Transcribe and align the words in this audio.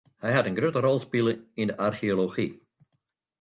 Hy 0.23 0.31
hat 0.33 0.47
in 0.49 0.57
grutte 0.57 0.81
rol 0.83 0.99
spile 1.05 1.33
yn 1.61 1.69
de 1.69 1.75
archeology. 1.87 2.49